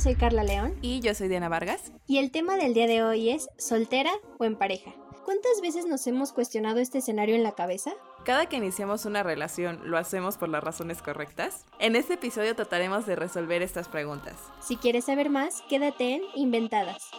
[0.00, 0.78] Yo soy Carla León.
[0.80, 1.92] Y yo soy Diana Vargas.
[2.06, 4.94] Y el tema del día de hoy es soltera o en pareja.
[5.26, 7.92] ¿Cuántas veces nos hemos cuestionado este escenario en la cabeza?
[8.24, 11.66] Cada que iniciamos una relación, ¿lo hacemos por las razones correctas?
[11.78, 14.36] En este episodio trataremos de resolver estas preguntas.
[14.62, 17.10] Si quieres saber más, quédate en Inventadas.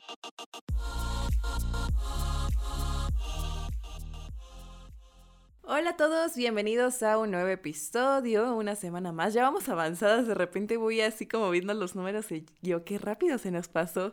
[5.74, 9.34] Hola a todos, bienvenidos a un nuevo episodio, una semana más.
[9.34, 13.38] Ya vamos avanzadas, de repente voy así como viendo los números y yo, qué rápido
[13.38, 14.12] se nos pasó.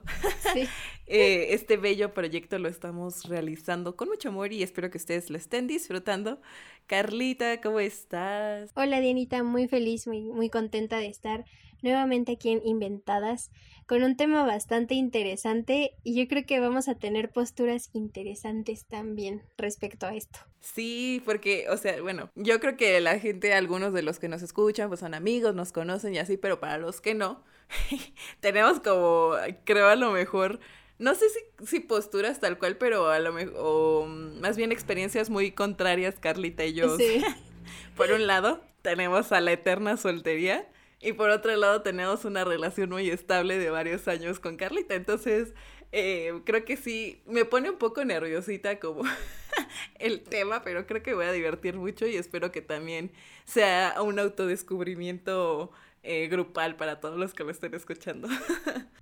[0.52, 0.68] Sí.
[1.10, 5.38] Eh, este bello proyecto lo estamos realizando con mucho amor y espero que ustedes lo
[5.38, 6.38] estén disfrutando.
[6.86, 8.70] Carlita, ¿cómo estás?
[8.74, 11.46] Hola Dianita, muy feliz, muy, muy contenta de estar
[11.82, 13.50] nuevamente aquí en Inventadas
[13.88, 19.42] con un tema bastante interesante y yo creo que vamos a tener posturas interesantes también
[19.56, 20.40] respecto a esto.
[20.60, 24.42] Sí, porque, o sea, bueno, yo creo que la gente, algunos de los que nos
[24.42, 27.42] escuchan, pues son amigos, nos conocen y así, pero para los que no,
[28.40, 29.32] tenemos como,
[29.64, 30.60] creo a lo mejor,
[30.98, 35.30] no sé si, si posturas tal cual, pero a lo mejor, o más bien experiencias
[35.30, 36.94] muy contrarias, Carlita y yo.
[36.98, 37.24] Sí.
[37.96, 40.68] Por un lado, tenemos a la eterna soltería
[41.00, 44.94] y por otro lado tenemos una relación muy estable de varios años con Carlita.
[44.94, 45.54] Entonces,
[45.92, 49.02] eh, creo que sí, me pone un poco nerviosita como
[49.98, 53.12] el tema, pero creo que voy a divertir mucho y espero que también
[53.44, 55.70] sea un autodescubrimiento
[56.02, 58.28] eh, grupal para todos los que lo estén escuchando.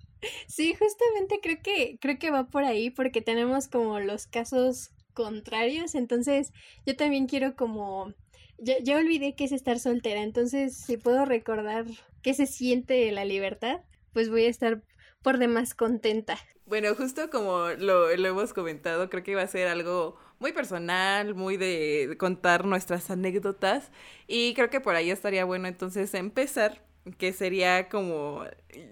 [0.48, 5.94] Sí, justamente creo que, creo que va por ahí porque tenemos como los casos contrarios,
[5.94, 6.52] entonces
[6.84, 8.12] yo también quiero como
[8.58, 11.84] ya, olvidé qué es estar soltera, entonces si puedo recordar
[12.22, 13.80] qué se siente la libertad,
[14.12, 14.82] pues voy a estar
[15.22, 16.38] por demás contenta.
[16.66, 21.34] Bueno, justo como lo, lo hemos comentado, creo que va a ser algo muy personal,
[21.34, 23.90] muy de contar nuestras anécdotas
[24.26, 26.82] y creo que por ahí estaría bueno entonces empezar
[27.18, 28.44] que sería como,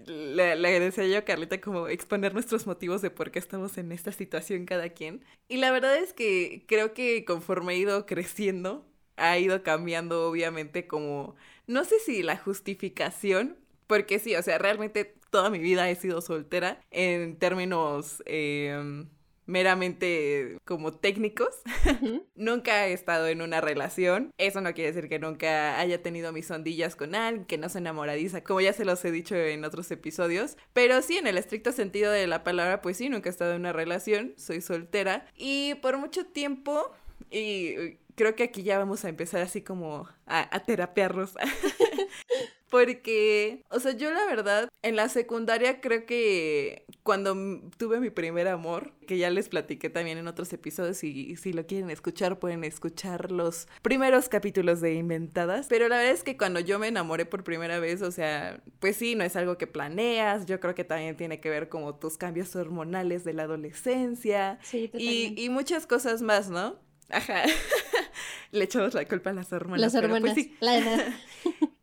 [0.05, 3.91] le, le, decía yo a Carlita, como exponer nuestros motivos de por qué estamos en
[3.91, 5.23] esta situación cada quien.
[5.49, 8.85] Y la verdad es que creo que conforme he ido creciendo,
[9.17, 11.35] ha ido cambiando obviamente como,
[11.67, 16.21] no sé si la justificación, porque sí, o sea, realmente toda mi vida he sido
[16.21, 19.09] soltera en términos em,
[19.45, 21.61] meramente como técnicos.
[22.35, 24.31] nunca he estado en una relación.
[24.37, 27.79] Eso no quiere decir que nunca haya tenido mis ondillas con alguien, que no se
[27.79, 30.57] enamoradiza, como ya se los he dicho en otros episodios.
[30.73, 33.61] Pero sí, en el estricto sentido de la palabra, pues sí, nunca he estado en
[33.61, 35.27] una relación, soy soltera.
[35.35, 36.91] Y por mucho tiempo,
[37.29, 41.33] y creo que aquí ya vamos a empezar así como a, a terapearlos.
[42.69, 47.33] Porque, o sea, yo la verdad, en la secundaria creo que cuando
[47.77, 51.65] tuve mi primer amor, que ya les platiqué también en otros episodios y, si lo
[51.67, 56.59] quieren escuchar pueden escuchar los primeros capítulos de Inventadas, pero la verdad es que cuando
[56.59, 60.45] yo me enamoré por primera vez, o sea, pues sí, no es algo que planeas,
[60.45, 65.33] yo creo que también tiene que ver como tus cambios hormonales de la adolescencia y,
[65.37, 66.83] y muchas cosas más, ¿no?
[67.09, 67.43] Ajá.
[68.51, 69.81] Le echamos la culpa a las hormonas.
[69.81, 70.37] Las pues hormonas.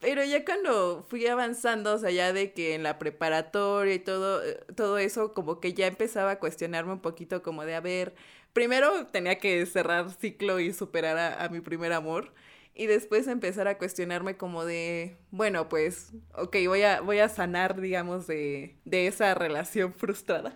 [0.00, 4.44] Pero, ya cuando fui avanzando, o sea, ya de que en la preparatoria y todo,
[4.44, 8.14] eh, todo eso, como que ya empezaba a cuestionarme un poquito como de, a ver,
[8.52, 12.32] primero tenía que cerrar ciclo y superar a, mi primer amor.
[12.74, 17.80] Y después empezar a cuestionarme como de, bueno, pues, ok, voy a, voy a sanar,
[17.80, 20.54] digamos, de, de esa relación frustrada.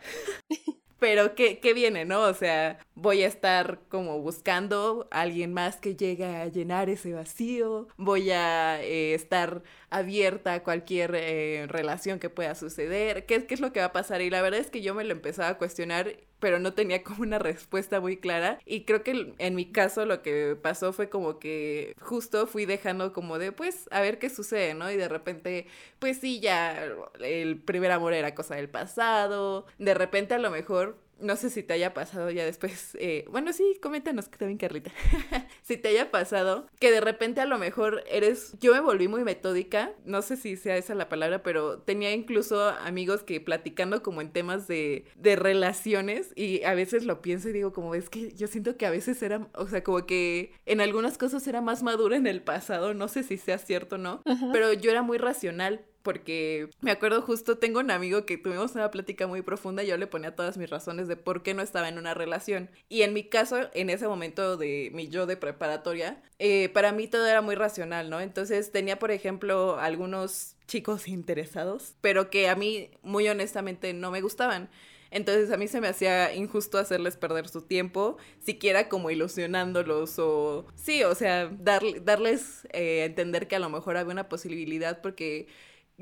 [1.03, 2.21] pero ¿qué, ¿qué, viene, no?
[2.21, 7.13] O sea, voy a estar como buscando a alguien más que llegue a llenar ese
[7.13, 13.55] vacío, voy a eh, estar abierta a cualquier eh, relación que pueda suceder, ¿Qué, ¿qué
[13.55, 14.21] es lo que va a pasar?
[14.23, 17.23] Y la verdad es que yo me lo empezaba a cuestionar pero no tenía como
[17.23, 18.59] una respuesta muy clara.
[18.67, 23.13] Y creo que en mi caso lo que pasó fue como que justo fui dejando
[23.13, 24.91] como de, pues, a ver qué sucede, ¿no?
[24.91, 25.69] Y de repente,
[26.01, 26.85] pues sí, ya
[27.21, 29.67] el primer amor era cosa del pasado.
[29.79, 33.53] De repente a lo mejor no sé si te haya pasado ya después, eh, bueno,
[33.53, 34.91] sí, coméntanos que también Carlita,
[35.63, 39.25] si te haya pasado que de repente a lo mejor eres, yo me volví muy
[39.25, 44.21] metódica, no sé si sea esa la palabra, pero tenía incluso amigos que platicando como
[44.21, 48.33] en temas de, de relaciones y a veces lo pienso y digo como es que
[48.35, 51.83] yo siento que a veces era, o sea, como que en algunas cosas era más
[51.83, 54.23] madura en el pasado, no sé si sea cierto o no,
[54.53, 58.91] pero yo era muy racional porque me acuerdo justo, tengo un amigo que tuvimos una
[58.91, 61.89] plática muy profunda y yo le ponía todas mis razones de por qué no estaba
[61.89, 62.71] en una relación.
[62.89, 67.09] Y en mi caso, en ese momento de mi yo de preparatoria, eh, para mí
[67.09, 68.21] todo era muy racional, ¿no?
[68.21, 74.21] Entonces tenía, por ejemplo, algunos chicos interesados, pero que a mí, muy honestamente, no me
[74.21, 74.69] gustaban.
[75.13, 80.67] Entonces a mí se me hacía injusto hacerles perder su tiempo, siquiera como ilusionándolos o...
[80.75, 85.49] Sí, o sea, darles eh, entender que a lo mejor había una posibilidad porque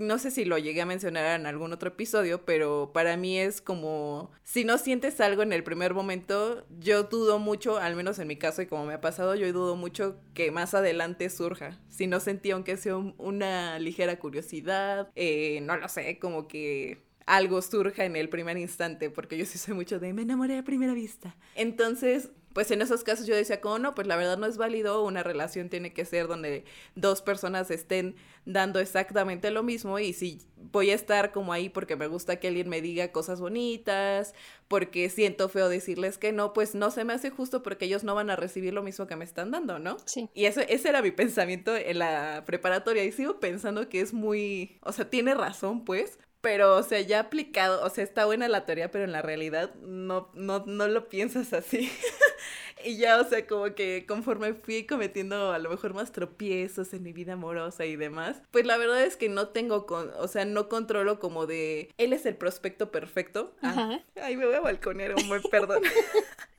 [0.01, 3.61] no sé si lo llegué a mencionar en algún otro episodio, pero para mí es
[3.61, 8.27] como, si no sientes algo en el primer momento, yo dudo mucho, al menos en
[8.29, 11.79] mi caso y como me ha pasado, yo dudo mucho que más adelante surja.
[11.89, 17.63] Si no sentí aunque sea una ligera curiosidad, eh, no lo sé, como que algo
[17.63, 20.95] surja en el primer instante, porque yo sí soy mucho de me enamoré a primera
[20.95, 21.37] vista.
[21.55, 25.05] Entonces, pues en esos casos yo decía, como no, pues la verdad no es válido,
[25.05, 26.65] una relación tiene que ser donde
[26.95, 31.97] dos personas estén dando exactamente lo mismo y si voy a estar como ahí porque
[31.97, 34.35] me gusta que alguien me diga cosas bonitas,
[34.69, 38.15] porque siento feo decirles que no, pues no se me hace justo porque ellos no
[38.15, 39.97] van a recibir lo mismo que me están dando, ¿no?
[40.05, 40.29] Sí.
[40.35, 44.79] Y eso, ese era mi pensamiento en la preparatoria y sigo pensando que es muy,
[44.83, 48.65] o sea, tiene razón pues, pero, o sea, ya aplicado, o sea, está buena la
[48.65, 51.91] teoría, pero en la realidad no, no, no lo piensas así.
[52.85, 57.03] y ya, o sea, como que conforme fui cometiendo a lo mejor más tropiezos en
[57.03, 60.45] mi vida amorosa y demás, pues la verdad es que no tengo, con, o sea,
[60.45, 63.55] no controlo como de, él es el prospecto perfecto.
[63.63, 64.05] Ah, Ajá.
[64.23, 65.83] ay, me voy a balconero, muy perdón.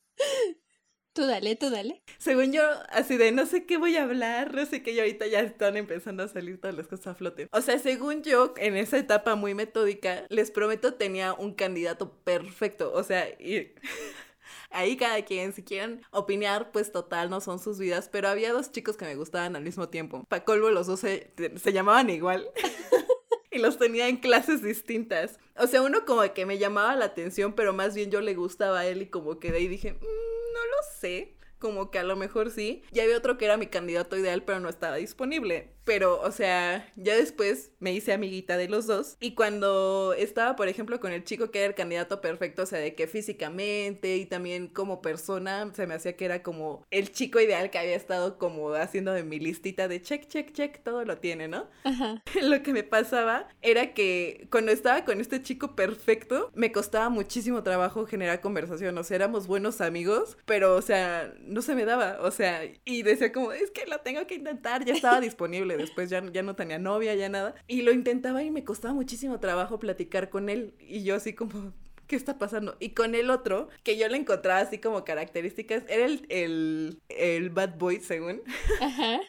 [1.14, 2.02] Tú dale, tú dale.
[2.22, 5.26] Según yo, así de no sé qué voy a hablar, no sé qué, y ahorita
[5.26, 7.48] ya están empezando a salir todas las cosas a flote.
[7.50, 12.92] O sea, según yo, en esa etapa muy metódica, les prometo tenía un candidato perfecto.
[12.94, 13.74] O sea, y
[14.70, 18.70] ahí cada quien, si quieren opinar, pues total, no son sus vidas, pero había dos
[18.70, 20.22] chicos que me gustaban al mismo tiempo.
[20.28, 21.32] Pa' colvo, los dos se,
[21.72, 22.48] llamaban igual.
[23.50, 25.40] y los tenía en clases distintas.
[25.56, 28.78] O sea, uno como que me llamaba la atención, pero más bien yo le gustaba
[28.78, 32.02] a él y como que de ahí dije, mm, no lo sé, como que a
[32.02, 32.82] lo mejor sí.
[32.90, 35.70] Y había otro que era mi candidato ideal, pero no estaba disponible.
[35.84, 39.16] Pero, o sea, ya después me hice amiguita de los dos.
[39.20, 42.78] Y cuando estaba, por ejemplo, con el chico que era el candidato perfecto, o sea,
[42.78, 47.40] de que físicamente y también como persona, se me hacía que era como el chico
[47.40, 51.18] ideal que había estado como haciendo de mi listita de check, check, check, todo lo
[51.18, 51.66] tiene, ¿no?
[51.84, 52.22] Ajá.
[52.42, 57.62] Lo que me pasaba era que cuando estaba con este chico perfecto, me costaba muchísimo
[57.62, 58.96] trabajo generar conversación.
[58.98, 62.18] O sea, éramos buenos amigos, pero, o sea, no se me daba.
[62.20, 66.10] O sea, y decía como, es que lo tengo que intentar, ya estaba disponible después
[66.10, 67.54] ya, ya no tenía novia, ya nada.
[67.66, 70.74] Y lo intentaba y me costaba muchísimo trabajo platicar con él.
[70.78, 71.72] Y yo así como,
[72.06, 72.76] ¿qué está pasando?
[72.80, 77.50] Y con el otro, que yo le encontraba así como características, era el, el, el
[77.50, 78.42] bad boy, según.
[78.80, 79.20] Ajá.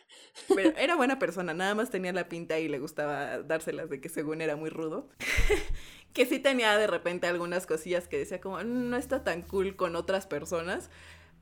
[0.54, 4.10] Pero era buena persona, nada más tenía la pinta y le gustaba dárselas de que
[4.10, 5.10] según era muy rudo.
[6.14, 9.96] que sí tenía de repente algunas cosillas que decía como, no está tan cool con
[9.96, 10.90] otras personas.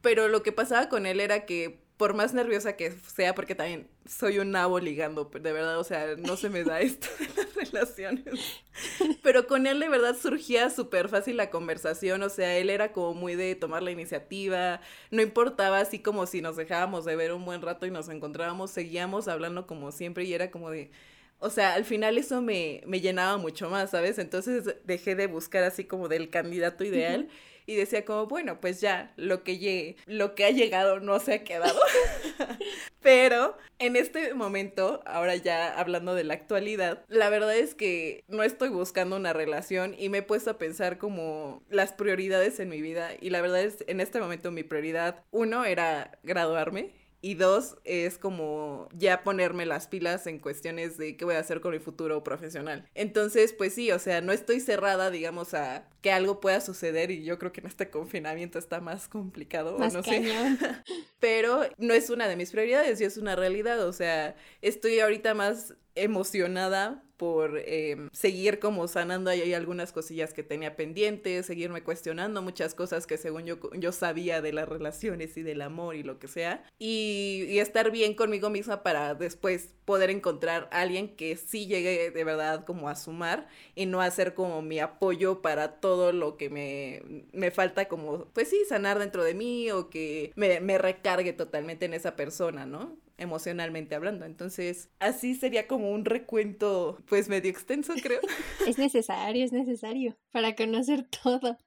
[0.02, 3.88] Pero lo que pasaba con él era que por más nerviosa que sea, porque también
[4.08, 7.54] soy un nabo ligando, de verdad, o sea, no se me da esto de las
[7.54, 8.26] relaciones.
[9.22, 13.14] Pero con él de verdad surgía súper fácil la conversación, o sea, él era como
[13.14, 14.82] muy de tomar la iniciativa,
[15.12, 18.72] no importaba así como si nos dejábamos de ver un buen rato y nos encontrábamos,
[18.72, 20.90] seguíamos hablando como siempre y era como de...
[21.38, 24.18] O sea, al final eso me, me llenaba mucho más, ¿sabes?
[24.18, 27.30] Entonces dejé de buscar así como del candidato ideal
[27.66, 31.34] y decía como, bueno, pues ya, lo que, llegue, lo que ha llegado no se
[31.34, 31.80] ha quedado.
[33.02, 38.44] Pero en este momento, ahora ya hablando de la actualidad, la verdad es que no
[38.44, 42.82] estoy buscando una relación y me he puesto a pensar como las prioridades en mi
[42.82, 47.78] vida y la verdad es, en este momento mi prioridad, uno era graduarme y dos,
[47.84, 51.80] es como ya ponerme las pilas en cuestiones de qué voy a hacer con mi
[51.80, 52.90] futuro profesional.
[52.96, 57.24] Entonces, pues sí, o sea, no estoy cerrada, digamos, a que algo pueda suceder y
[57.24, 60.24] yo creo que en este confinamiento está más complicado, más no sé.
[61.20, 65.36] Pero no es una de mis prioridades y es una realidad, o sea, estoy ahorita
[65.36, 72.42] más emocionada por em, seguir como sanando ahí algunas cosillas que tenía pendientes, seguirme cuestionando
[72.42, 76.18] muchas cosas que según yo, yo sabía de las relaciones y del amor y lo
[76.18, 82.10] que sea, y, estar bien conmigo misma para después poder encontrar alguien que sí llegue
[82.10, 86.50] de verdad como a sumar y no hacer como mi apoyo para todo lo que
[86.50, 91.34] me, me falta como, pues sí, sanar dentro de mí o que me, me recargue
[91.34, 92.98] totalmente en esa persona, ¿no?
[93.18, 94.26] Emocionalmente hablando.
[94.26, 98.22] Entonces, así sería como un recuento, pues medio extenso, creo.
[98.68, 101.58] Es necesario, es necesario para conocer todo.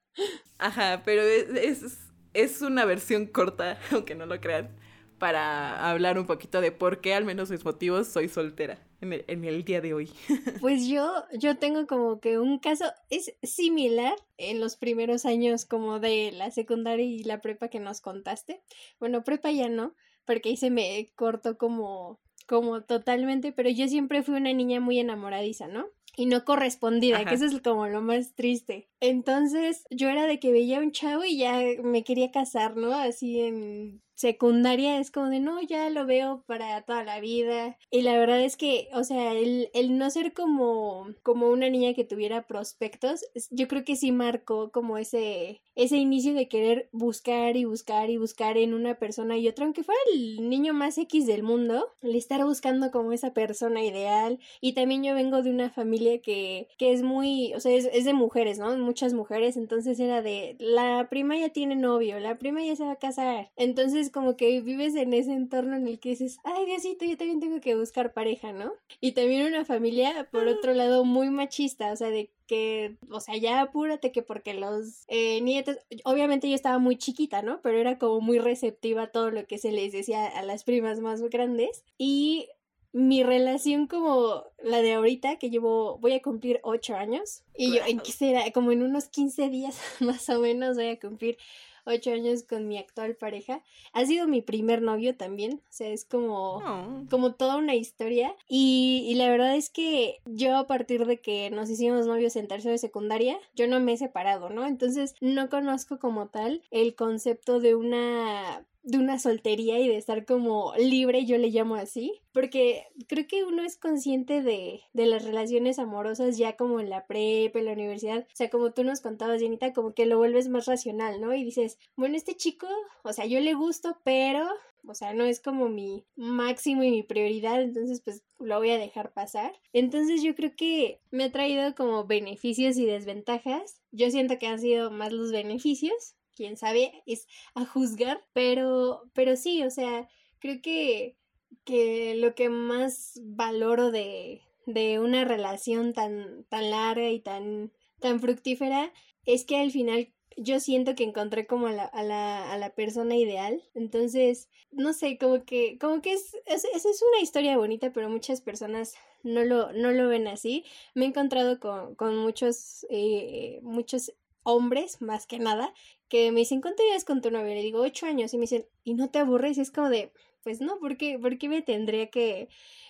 [0.58, 1.98] Ajá, pero es,
[2.32, 4.76] es, una versión corta, aunque no lo crean,
[5.18, 9.24] para hablar un poquito de por qué, al menos mis motivos, soy soltera en el,
[9.28, 10.10] en el, día de hoy.
[10.60, 16.00] Pues yo, yo tengo como que un caso, es similar en los primeros años como
[16.00, 18.62] de la secundaria y la prepa que nos contaste.
[18.98, 24.22] Bueno, prepa ya no, porque ahí se me cortó como, como totalmente, pero yo siempre
[24.22, 25.86] fui una niña muy enamoradiza, ¿no?
[26.16, 28.88] Y no correspondida, que eso es como lo más triste.
[29.00, 32.94] Entonces yo era de que veía a un chavo y ya me quería casar, ¿no?
[32.94, 37.76] Así en secundaria es como de no, ya lo veo para toda la vida.
[37.90, 41.94] Y la verdad es que, o sea, el, el no ser como, como una niña
[41.94, 47.56] que tuviera prospectos, yo creo que sí marcó como ese, ese inicio de querer buscar
[47.56, 51.26] y buscar y buscar en una persona y otra, aunque fuera el niño más X
[51.26, 54.38] del mundo, el estar buscando como esa persona ideal.
[54.61, 58.04] Y también yo vengo de una familia que, que es muy, o sea, es, es
[58.04, 58.76] de mujeres, ¿no?
[58.78, 62.92] Muchas mujeres, entonces era de, la prima ya tiene novio, la prima ya se va
[62.92, 63.50] a casar.
[63.56, 67.40] Entonces como que vives en ese entorno en el que dices, ay Diosito, yo también
[67.40, 68.73] tengo que buscar pareja, ¿no?
[69.00, 73.37] Y también una familia, por otro lado, muy machista, o sea, de que, o sea,
[73.37, 77.61] ya apúrate que porque los eh, nietos, obviamente yo estaba muy chiquita, ¿no?
[77.62, 81.00] Pero era como muy receptiva a todo lo que se les decía a las primas
[81.00, 81.84] más grandes.
[81.99, 82.49] Y
[82.94, 87.84] mi relación como la de ahorita, que llevo, voy a cumplir ocho años, y yo,
[87.87, 88.50] ¿en qué será?
[88.52, 91.37] Como en unos 15 días más o menos voy a cumplir
[91.84, 93.62] ocho años con mi actual pareja.
[93.92, 97.04] Ha sido mi primer novio también, o sea, es como, oh.
[97.10, 98.34] como toda una historia.
[98.48, 102.48] Y, y, la verdad es que yo a partir de que nos hicimos novios en
[102.48, 104.66] tercero de secundaria, yo no me he separado, ¿no?
[104.66, 110.26] Entonces no conozco como tal el concepto de una de una soltería y de estar
[110.26, 115.24] como libre, yo le llamo así, porque creo que uno es consciente de, de las
[115.24, 119.00] relaciones amorosas ya como en la prepa, en la universidad, o sea, como tú nos
[119.00, 121.34] contabas, Janita, como que lo vuelves más racional, ¿no?
[121.34, 122.68] Y dices, bueno, este chico,
[123.02, 124.46] o sea, yo le gusto, pero,
[124.86, 128.78] o sea, no es como mi máximo y mi prioridad, entonces pues lo voy a
[128.78, 129.52] dejar pasar.
[129.72, 133.80] Entonces yo creo que me ha traído como beneficios y desventajas.
[133.92, 139.36] Yo siento que han sido más los beneficios, quién sabe, es a juzgar, pero, pero
[139.36, 141.16] sí, o sea, creo que,
[141.64, 148.20] que lo que más valoro de, de una relación tan, tan larga y tan, tan
[148.20, 148.92] fructífera
[149.24, 152.74] es que al final yo siento que encontré como a la, a la, a la
[152.74, 153.62] persona ideal.
[153.74, 158.40] Entonces, no sé, como que, como que es, es, es, una historia bonita, pero muchas
[158.40, 160.64] personas no lo, no lo ven así.
[160.94, 164.12] Me he encontrado con, con muchos, eh, muchos
[164.44, 165.74] hombres, más que nada,
[166.08, 167.54] que me dicen, ¿cuánto llevas con tu novia?
[167.54, 168.32] Le digo, ocho años.
[168.32, 169.58] Y me dicen, ¿y no te aburres?
[169.58, 170.12] Y es como de,
[170.44, 172.48] pues no, ¿por qué, ¿por qué me tendría que,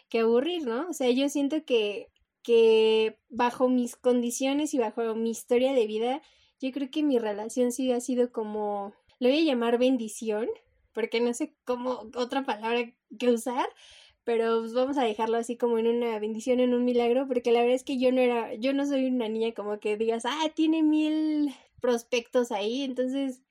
[0.08, 0.88] que aburrir, no?
[0.88, 2.10] O sea, yo siento que,
[2.42, 6.22] que bajo mis condiciones y bajo mi historia de vida,
[6.60, 10.48] yo creo que mi relación sí ha sido como, lo voy a llamar bendición,
[10.92, 13.66] porque no sé cómo, otra palabra que usar,
[14.24, 17.60] pero pues vamos a dejarlo así como en una bendición, en un milagro, porque la
[17.60, 20.50] verdad es que yo no era, yo no soy una niña como que digas, ah,
[20.54, 23.42] tiene mil prospectos ahí, entonces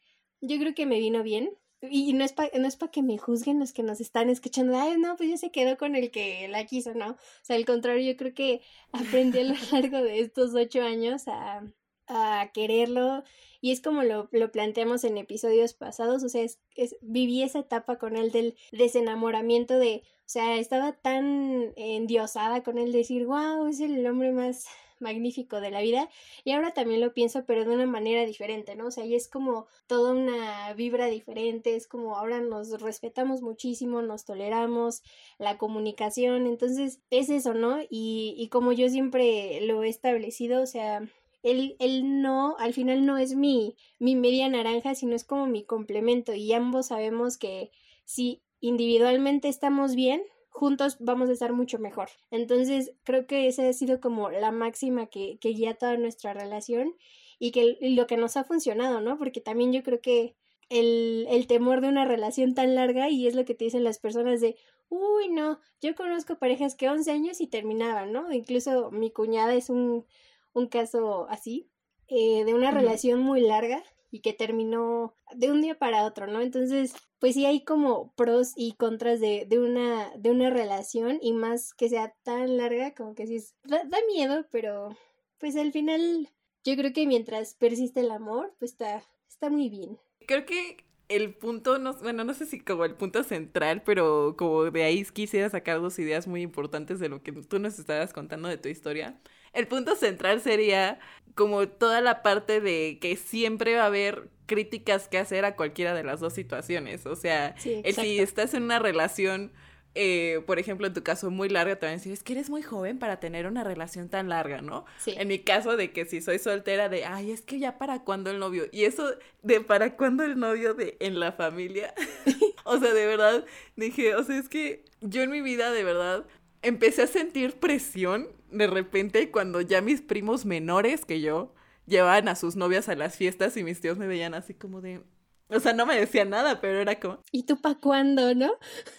[0.41, 1.51] yo creo que me vino bien.
[1.89, 4.77] Y no es para no es para que me juzguen los que nos están escuchando,
[4.77, 7.11] ay, no, pues ya se quedó con el que la quiso, ¿no?
[7.11, 8.61] O sea, al contrario, yo creo que
[8.93, 11.61] aprendí a lo largo de estos ocho años a,
[12.07, 13.23] a quererlo
[13.61, 17.59] y es como lo, lo, planteamos en episodios pasados, o sea, es, es, viví esa
[17.59, 23.65] etapa con él del desenamoramiento de, o sea, estaba tan endiosada con él decir, wow,
[23.67, 24.65] es el hombre más
[24.99, 26.09] magnífico de la vida
[26.43, 28.87] y ahora también lo pienso pero de una manera diferente, ¿no?
[28.87, 34.01] O sea, y es como toda una vibra diferente, es como ahora nos respetamos muchísimo,
[34.01, 35.03] nos toleramos,
[35.37, 37.81] la comunicación, entonces es eso, ¿no?
[37.89, 41.07] Y, y como yo siempre lo he establecido, o sea,
[41.43, 45.63] él, él no, al final no es mi, mi media naranja, sino es como mi
[45.63, 47.69] complemento y ambos sabemos que
[48.05, 52.09] si individualmente estamos bien, juntos vamos a estar mucho mejor.
[52.31, 56.95] Entonces, creo que esa ha sido como la máxima que, que guía toda nuestra relación
[57.39, 59.17] y que lo que nos ha funcionado, ¿no?
[59.17, 60.35] Porque también yo creo que
[60.69, 63.99] el, el temor de una relación tan larga y es lo que te dicen las
[63.99, 64.55] personas de,
[64.87, 68.31] uy, no, yo conozco parejas que 11 años y terminaban, ¿no?
[68.31, 70.05] Incluso mi cuñada es un,
[70.53, 71.69] un caso así,
[72.07, 76.41] eh, de una relación muy larga y que terminó de un día para otro, ¿no?
[76.41, 81.33] Entonces, pues sí hay como pros y contras de, de, una, de una relación y
[81.33, 84.95] más que sea tan larga, como que sí es, da, da, miedo, pero
[85.39, 86.29] pues al final
[86.63, 89.97] yo creo que mientras persiste el amor, pues está, está muy bien.
[90.27, 94.65] Creo que el punto, no, bueno, no sé si como el punto central, pero como
[94.65, 98.47] de ahí quisiera sacar dos ideas muy importantes de lo que tú nos estabas contando
[98.47, 99.19] de tu historia
[99.53, 100.99] el punto central sería
[101.35, 105.93] como toda la parte de que siempre va a haber críticas que hacer a cualquiera
[105.93, 107.05] de las dos situaciones.
[107.05, 109.51] O sea, si estás en una relación,
[109.95, 112.49] eh, por ejemplo, en tu caso muy larga, te van a decir, es que eres
[112.49, 114.85] muy joven para tener una relación tan larga, ¿no?
[115.05, 118.29] En mi caso de que si soy soltera, de, ay, es que ya para cuándo
[118.29, 118.65] el novio.
[118.71, 121.93] Y eso de para cuándo el novio de en la familia.
[122.65, 123.45] o sea, de verdad,
[123.75, 126.25] dije, o sea, es que yo en mi vida, de verdad,
[126.63, 131.53] empecé a sentir presión de repente cuando ya mis primos menores que yo
[131.85, 135.01] llevaban a sus novias a las fiestas y mis tíos me veían así como de,
[135.49, 137.19] O sea, no me decía nada, pero era como...
[137.31, 138.51] ¿Y tú pa' cuándo, no?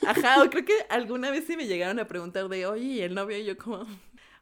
[0.07, 3.15] Ajá, o creo que alguna vez sí me llegaron a preguntar de, oye, ¿y el
[3.15, 3.39] novio?
[3.39, 3.87] Y yo como,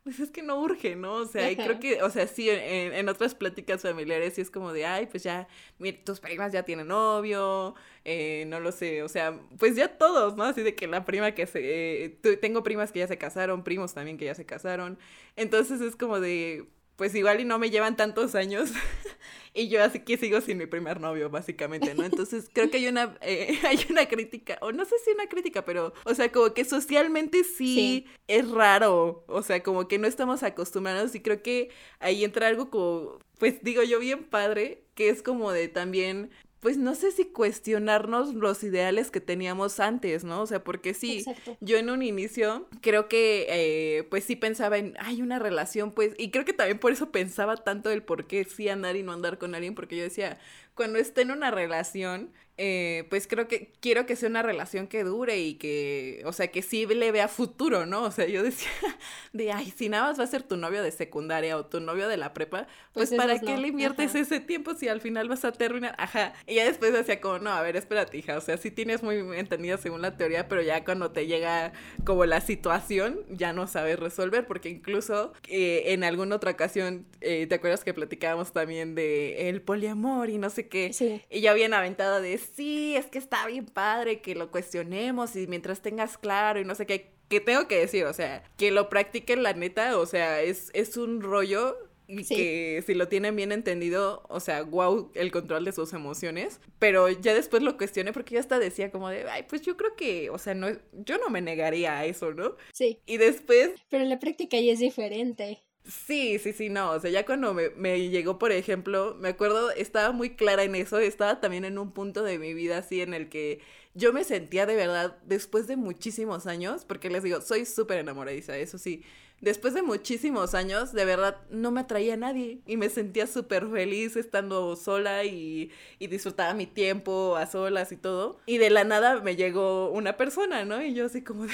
[0.02, 1.14] pues es que no urge, ¿no?
[1.14, 4.50] O sea, y creo que, o sea, sí, en, en, otras pláticas familiares sí es
[4.50, 5.46] como de, ay, pues ya,
[5.78, 10.36] mira, tus primas ya tienen novio, eh, no lo sé, o sea, pues ya todos,
[10.36, 10.42] ¿no?
[10.44, 12.08] Así de que la prima que se, eh,
[12.40, 14.98] tengo primas que ya se casaron, primos también que ya se casaron,
[15.36, 16.66] entonces es como de,
[17.02, 18.70] pues igual y no me llevan tantos años.
[19.54, 22.04] Y yo así que sigo sin mi primer novio, básicamente, ¿no?
[22.04, 25.62] Entonces creo que hay una, eh, hay una crítica, o no sé si una crítica,
[25.66, 30.42] pero, o sea, como que socialmente sí, es raro, o sea, como que no estamos
[30.42, 31.68] acostumbrados y creo que
[31.98, 36.30] ahí entra algo como, pues digo yo bien padre, que es como de también
[36.62, 40.42] pues no sé si cuestionarnos los ideales que teníamos antes, ¿no?
[40.42, 41.24] O sea, porque sí,
[41.60, 46.14] yo en un inicio creo que eh, pues sí pensaba en, hay una relación, pues,
[46.18, 49.10] y creo que también por eso pensaba tanto el por qué sí andar y no
[49.10, 50.38] andar con alguien, porque yo decía,
[50.76, 55.04] cuando esté en una relación, eh, pues creo que quiero que sea una relación que
[55.04, 58.02] dure y que, o sea, que sí le vea futuro, ¿no?
[58.02, 58.68] O sea, yo decía
[59.32, 62.08] de, ay, si nada más va a ser tu novio de secundaria o tu novio
[62.08, 65.46] de la prepa, pues, pues ¿para qué le inviertes ese tiempo si al final vas
[65.46, 65.94] a terminar?
[65.96, 66.34] Ajá.
[66.46, 69.16] Y ya después decía como, no, a ver, espérate, hija, o sea, sí tienes muy
[69.38, 71.72] entendida según la teoría, pero ya cuando te llega
[72.04, 77.46] como la situación, ya no sabes resolver, porque incluso eh, en alguna otra ocasión, eh,
[77.46, 80.92] ¿te acuerdas que platicábamos también de el poliamor y no sé qué?
[80.92, 81.22] Sí.
[81.30, 85.46] Y ya habían aventado de sí, es que está bien padre que lo cuestionemos y
[85.46, 88.88] mientras tengas claro y no sé qué, ¿qué tengo que decir, o sea, que lo
[88.88, 91.76] practiquen la neta, o sea, es, es un rollo
[92.08, 96.60] y que si lo tienen bien entendido, o sea, wow, el control de sus emociones,
[96.78, 99.94] pero ya después lo cuestioné porque yo hasta decía como de, ay, pues yo creo
[99.96, 102.56] que, o sea, no, yo no me negaría a eso, ¿no?
[102.72, 102.98] Sí.
[103.06, 103.70] Y después...
[103.88, 105.62] Pero la práctica ya es diferente.
[105.84, 109.72] Sí, sí, sí, no, o sea, ya cuando me, me, llegó, por ejemplo, me acuerdo,
[109.72, 113.14] estaba muy clara en eso, estaba también en un punto de mi vida así en
[113.14, 113.60] el que
[113.94, 118.56] yo me sentía de verdad, después de muchísimos años, porque les digo, soy súper enamoradiza,
[118.58, 119.02] eso sí,
[119.40, 123.66] después de muchísimos años, de verdad, no me atraía a nadie y me sentía súper
[123.68, 128.84] feliz estando sola y, y disfrutaba mi tiempo a solas y todo, y de la
[128.84, 130.80] nada me llegó una persona, ¿no?
[130.80, 131.52] Y yo así como de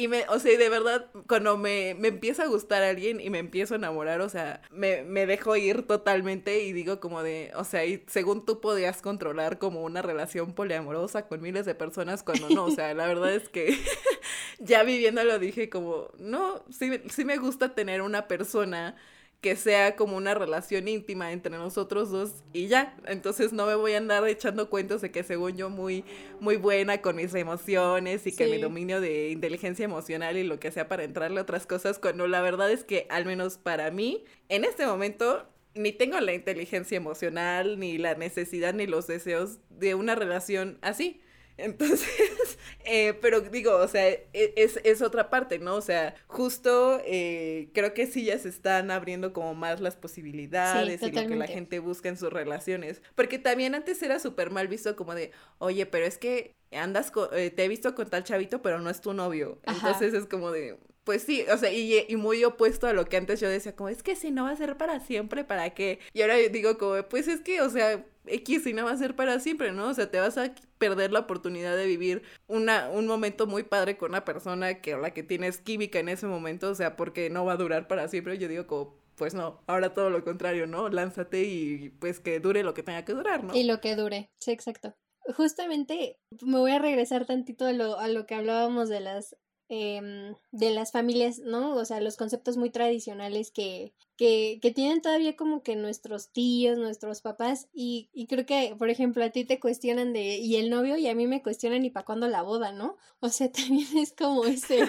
[0.00, 3.38] y me, o sea, de verdad, cuando me, me empieza a gustar alguien y me
[3.38, 7.64] empiezo a enamorar, o sea, me, me dejo ir totalmente y digo como de, o
[7.64, 12.48] sea, y según tú podías controlar como una relación poliamorosa con miles de personas cuando
[12.48, 13.76] no, o sea, la verdad es que
[14.58, 18.96] ya viviéndolo dije como, no, sí, sí me gusta tener una persona
[19.40, 22.96] que sea como una relación íntima entre nosotros dos y ya.
[23.06, 26.04] Entonces no me voy a andar echando cuentos de que según yo muy,
[26.40, 30.70] muy buena con mis emociones y que mi dominio de inteligencia emocional y lo que
[30.70, 34.24] sea para entrarle a otras cosas, cuando la verdad es que al menos para mí,
[34.48, 39.94] en este momento ni tengo la inteligencia emocional, ni la necesidad, ni los deseos de
[39.94, 41.20] una relación así.
[41.60, 42.08] Entonces,
[42.84, 45.74] eh, pero digo, o sea, e, es, es, otra parte, ¿no?
[45.76, 51.02] O sea, justo eh, creo que sí ya se están abriendo como más las posibilidades
[51.02, 53.02] y lo que la gente busca en sus relaciones.
[53.14, 57.28] Porque también antes era súper mal visto como de, oye, pero es que andas, con,
[57.32, 59.60] eh, te he visto con tal chavito, pero no es tu novio.
[59.64, 63.16] Entonces es como de, pues sí, o sea, y, y, muy opuesto a lo que
[63.16, 65.98] antes yo decía, como, es que si no va a ser para siempre, ¿para qué?
[66.12, 69.16] Y ahora digo como, pues es que, o sea, X si no va a ser
[69.16, 69.88] para siempre, ¿no?
[69.88, 73.96] O sea, te vas a perder la oportunidad de vivir una, un momento muy padre
[73.96, 77.44] con una persona que la que tienes química en ese momento, o sea, porque no
[77.44, 78.38] va a durar para siempre.
[78.38, 80.88] Yo digo como, pues no, ahora todo lo contrario, ¿no?
[80.88, 83.54] Lánzate y pues que dure lo que tenga que durar, ¿no?
[83.54, 84.94] Y lo que dure, sí, exacto.
[85.36, 89.36] Justamente me voy a regresar tantito a lo, a lo que hablábamos de las
[89.72, 91.76] Em, de las familias, ¿no?
[91.76, 96.76] O sea, los conceptos muy tradicionales que, que, que tienen todavía como que nuestros tíos,
[96.76, 100.70] nuestros papás, y, y, creo que, por ejemplo, a ti te cuestionan de, y el
[100.70, 102.96] novio, y a mí me cuestionan, ¿y para cuándo la boda, no?
[103.20, 104.80] O sea, también es como ese,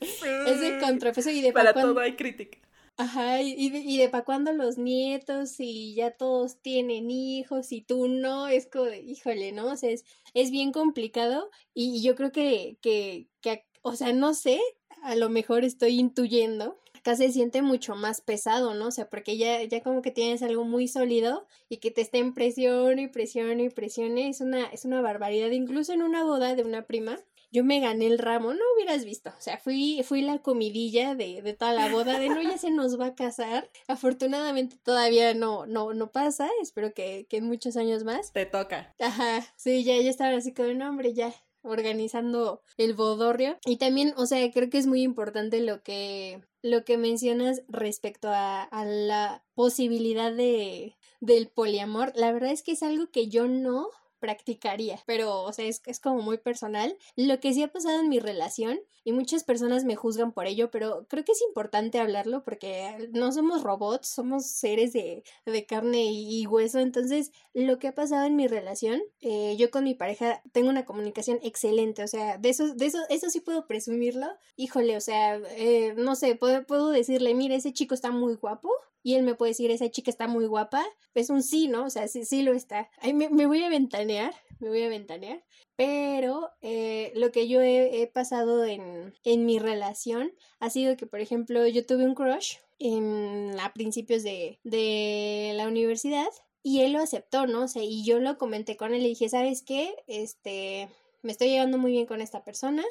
[0.00, 2.58] ese contrapeso, y de para todo hay crítica.
[2.96, 8.08] Ajá, y, y de para cuándo los nietos y ya todos tienen hijos y tú
[8.08, 9.66] no, es como, híjole, ¿no?
[9.68, 14.34] O sea, es, es bien complicado y, yo creo que, que, que o sea, no
[14.34, 14.60] sé,
[15.02, 16.78] a lo mejor estoy intuyendo.
[16.94, 18.86] Acá se siente mucho más pesado, ¿no?
[18.86, 22.32] O sea, porque ya, ya como que tienes algo muy sólido y que te estén
[22.32, 25.50] presión y presión y presión es una, es una barbaridad.
[25.50, 27.18] Incluso en una boda de una prima,
[27.50, 29.30] yo me gané el ramo, no hubieras visto.
[29.30, 32.70] O sea, fui, fui la comidilla de, de toda la boda, de no, ya se
[32.70, 33.68] nos va a casar.
[33.88, 36.48] Afortunadamente todavía no, no, no pasa.
[36.62, 38.32] Espero que, que en muchos años más.
[38.32, 38.94] Te toca.
[39.00, 39.44] Ajá.
[39.56, 43.58] Sí, ya, ya estaba así como, no, hombre, ya, organizando el bodorrio.
[43.64, 48.28] Y también, o sea, creo que es muy importante lo que, lo que mencionas respecto
[48.28, 52.12] a, a la posibilidad de, del poliamor.
[52.14, 53.88] La verdad es que es algo que yo no
[54.22, 56.96] practicaría, pero, o sea, es, es como muy personal.
[57.16, 60.70] Lo que sí ha pasado en mi relación, y muchas personas me juzgan por ello,
[60.70, 66.04] pero creo que es importante hablarlo porque no somos robots, somos seres de, de carne
[66.04, 66.78] y, hueso.
[66.78, 70.84] Entonces, lo que ha pasado en mi relación, eh, yo con mi pareja tengo una
[70.84, 74.28] comunicación excelente, o sea, de eso, de eso, eso sí puedo presumirlo.
[74.56, 78.70] Híjole, o sea, eh, no sé, puedo, puedo decirle, mira, ese chico está muy guapo,
[79.02, 80.84] y él me puede decir, esa chica está muy guapa,
[81.14, 81.84] es un sí, ¿no?
[81.86, 82.90] O sea, sí, sí lo está.
[82.98, 85.42] Ay, me, me voy a ventanear, me voy a ventanear.
[85.76, 91.20] Pero eh, lo que yo he, pasado en, en, mi relación ha sido que, por
[91.20, 96.28] ejemplo, yo tuve un crush en, a principios de, de la universidad
[96.62, 97.64] y él lo aceptó, ¿no?
[97.64, 99.94] O sea, y yo lo comenté con él y dije, ¿sabes qué?
[100.06, 100.88] Este,
[101.22, 102.84] me estoy llevando muy bien con esta persona,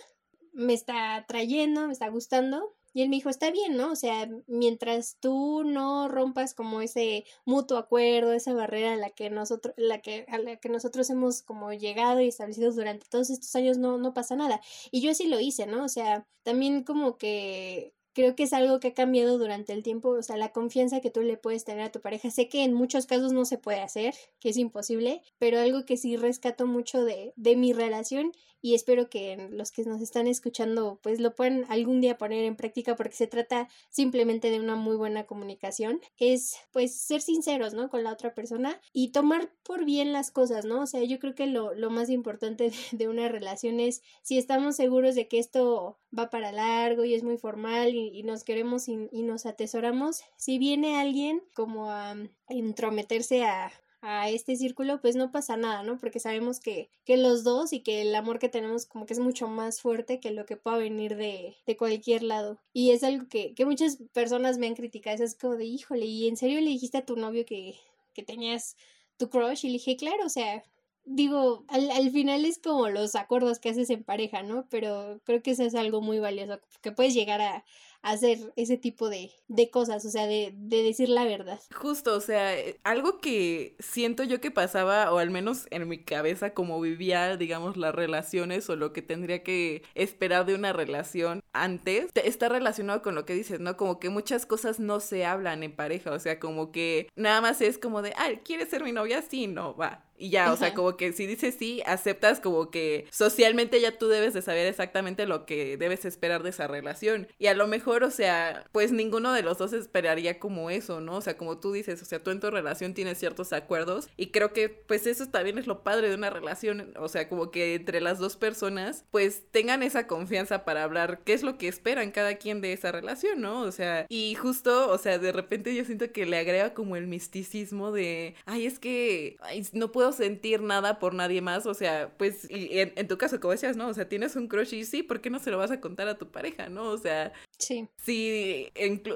[0.51, 3.91] me está trayendo, me está gustando, y él me dijo, está bien, ¿no?
[3.91, 9.29] O sea, mientras tú no rompas como ese mutuo acuerdo, esa barrera a la que
[9.29, 13.55] nosotros, la que, a la que nosotros hemos como llegado y establecido durante todos estos
[13.55, 14.61] años, no, no pasa nada.
[14.91, 15.83] Y yo así lo hice, ¿no?
[15.85, 20.09] O sea, también como que creo que es algo que ha cambiado durante el tiempo,
[20.09, 22.29] o sea, la confianza que tú le puedes tener a tu pareja.
[22.31, 25.97] Sé que en muchos casos no se puede hacer, que es imposible, pero algo que
[25.97, 30.99] sí rescato mucho de, de mi relación y espero que los que nos están escuchando
[31.01, 34.95] pues lo puedan algún día poner en práctica porque se trata simplemente de una muy
[34.95, 37.89] buena comunicación, es pues ser sinceros, ¿no?
[37.89, 40.81] Con la otra persona y tomar por bien las cosas, ¿no?
[40.81, 44.75] O sea, yo creo que lo, lo más importante de, una relación es si estamos
[44.75, 48.95] seguros de que esto va para largo y es muy formal y, nos queremos y,
[48.95, 52.15] nos atesoramos, si viene alguien como a
[52.49, 55.97] entrometerse a a este círculo, pues no pasa nada, ¿no?
[55.97, 59.19] Porque sabemos que, que los dos y que el amor que tenemos como que es
[59.19, 62.59] mucho más fuerte que lo que pueda venir de, de cualquier lado.
[62.73, 66.27] Y es algo que, que muchas personas me han criticado, es como de, híjole, ¿y
[66.27, 67.75] en serio le dijiste a tu novio que,
[68.13, 68.75] que tenías
[69.17, 69.65] tu crush?
[69.65, 70.63] Y le dije, claro, o sea,
[71.05, 74.67] digo, al, al, final es como los acuerdos que haces en pareja, ¿no?
[74.69, 77.63] Pero creo que eso es algo muy valioso, que puedes llegar a,
[78.01, 81.59] hacer ese tipo de, de cosas, o sea, de, de, decir la verdad.
[81.73, 86.03] Justo, o sea, eh, algo que siento yo que pasaba, o al menos en mi
[86.03, 91.41] cabeza, como vivía, digamos, las relaciones o lo que tendría que esperar de una relación
[91.53, 93.77] antes, está relacionado con lo que dices, ¿no?
[93.77, 97.61] Como que muchas cosas no se hablan en pareja, o sea, como que nada más
[97.61, 99.21] es como de, ay, ¿quieres ser mi novia?
[99.21, 103.07] Sí, no, va y ya, o sea, como que si dices sí, aceptas como que
[103.09, 107.27] socialmente ya tú debes de saber exactamente lo que debes esperar de esa relación.
[107.39, 111.17] Y a lo mejor, o sea, pues ninguno de los dos esperaría como eso, ¿no?
[111.17, 114.27] O sea, como tú dices, o sea, tú en tu relación tienes ciertos acuerdos y
[114.27, 117.75] creo que pues eso también es lo padre de una relación, o sea, como que
[117.75, 122.11] entre las dos personas pues tengan esa confianza para hablar qué es lo que esperan
[122.11, 123.61] cada quien de esa relación, ¿no?
[123.61, 127.07] O sea, y justo, o sea, de repente yo siento que le agrega como el
[127.07, 129.37] misticismo de, ay, es que
[129.73, 133.51] no puedo sentir nada por nadie más, o sea, pues, y en, tu caso, como
[133.51, 133.87] decías, ¿no?
[133.87, 136.07] O sea, tienes un crush y sí, ¿por qué no se lo vas a contar
[136.07, 136.89] a tu pareja, no?
[136.89, 137.87] O sea, sí.
[137.97, 138.71] Sí,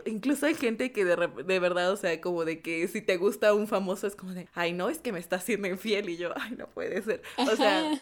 [0.05, 3.53] incluso hay gente que de, de, verdad, o sea, como de que si te gusta
[3.53, 6.31] un famoso es como de, ay, no, es que me está haciendo infiel y yo,
[6.35, 7.21] ay, no puede ser.
[7.37, 7.99] O sea,